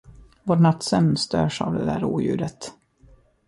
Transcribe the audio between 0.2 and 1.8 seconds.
Vår nattsömn störs av